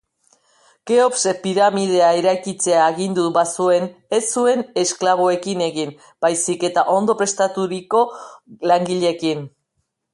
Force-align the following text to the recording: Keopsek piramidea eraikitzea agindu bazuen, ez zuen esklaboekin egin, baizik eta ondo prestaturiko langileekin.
Keopsek 0.91 1.41
piramidea 1.43 2.07
eraikitzea 2.21 2.79
agindu 2.93 3.27
bazuen, 3.37 3.85
ez 4.19 4.23
zuen 4.31 4.65
esklaboekin 4.87 5.63
egin, 5.69 5.95
baizik 6.27 6.67
eta 6.73 6.89
ondo 6.99 7.21
prestaturiko 7.21 8.05
langileekin. 8.75 9.51